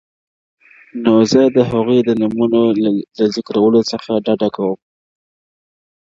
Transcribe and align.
نو 1.03 1.13
زه 1.31 1.41
د 1.55 1.57
هغوی 1.71 1.99
د 2.03 2.09
نومونو 2.21 2.61
له 2.83 2.89
ذکرولو 3.35 3.79
څخه 3.91 4.11
ډډه 4.25 4.49
کوم- 4.55 4.77